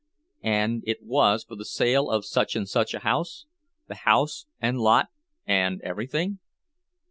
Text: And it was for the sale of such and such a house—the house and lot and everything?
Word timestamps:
And 0.41 0.81
it 0.87 1.03
was 1.03 1.43
for 1.43 1.55
the 1.55 1.63
sale 1.63 2.09
of 2.09 2.25
such 2.25 2.55
and 2.55 2.67
such 2.67 2.95
a 2.95 2.99
house—the 3.05 3.93
house 3.97 4.47
and 4.59 4.79
lot 4.79 5.09
and 5.45 5.79
everything? 5.83 6.39